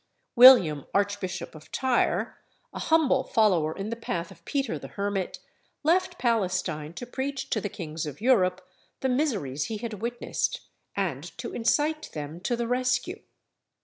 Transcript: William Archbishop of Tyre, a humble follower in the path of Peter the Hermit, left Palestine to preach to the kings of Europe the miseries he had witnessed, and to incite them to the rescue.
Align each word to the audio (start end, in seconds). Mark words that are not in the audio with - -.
William 0.35 0.87
Archbishop 0.95 1.53
of 1.53 1.71
Tyre, 1.71 2.39
a 2.73 2.79
humble 2.79 3.23
follower 3.23 3.71
in 3.77 3.89
the 3.91 3.95
path 3.95 4.31
of 4.31 4.43
Peter 4.45 4.79
the 4.79 4.87
Hermit, 4.87 5.37
left 5.83 6.17
Palestine 6.17 6.91
to 6.93 7.05
preach 7.05 7.51
to 7.51 7.61
the 7.61 7.69
kings 7.69 8.07
of 8.07 8.19
Europe 8.19 8.67
the 9.01 9.09
miseries 9.09 9.65
he 9.65 9.77
had 9.77 10.01
witnessed, 10.01 10.61
and 10.95 11.25
to 11.37 11.53
incite 11.53 12.11
them 12.13 12.39
to 12.39 12.55
the 12.55 12.67
rescue. 12.67 13.21